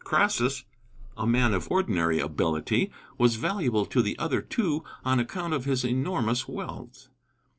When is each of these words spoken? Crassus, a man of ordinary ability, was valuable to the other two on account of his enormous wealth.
Crassus, 0.03 0.63
a 1.15 1.27
man 1.27 1.53
of 1.53 1.69
ordinary 1.69 2.17
ability, 2.19 2.91
was 3.19 3.35
valuable 3.35 3.85
to 3.85 4.01
the 4.01 4.17
other 4.17 4.41
two 4.41 4.83
on 5.05 5.19
account 5.19 5.53
of 5.53 5.65
his 5.65 5.83
enormous 5.85 6.47
wealth. 6.47 7.09